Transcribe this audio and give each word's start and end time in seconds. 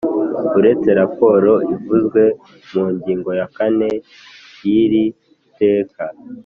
Uretse 0.59 0.89
raporo 1.01 1.53
ivuzwe 1.73 2.21
mu 2.73 2.85
ngingo 2.95 3.29
ya 3.39 3.47
kane 3.57 3.89
y’iri 4.65 5.05
teka 5.59 6.05